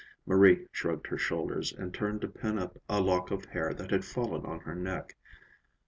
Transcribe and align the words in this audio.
Marie 0.25 0.65
shrugged 0.71 1.05
her 1.05 1.17
shoulders 1.19 1.71
and 1.71 1.93
turned 1.93 2.21
to 2.21 2.27
pin 2.27 2.57
up 2.57 2.75
a 2.89 2.99
lock 2.99 3.29
of 3.29 3.45
hair 3.45 3.71
that 3.71 3.91
had 3.91 4.03
fallen 4.03 4.43
on 4.47 4.59
her 4.61 4.73
neck. 4.73 5.15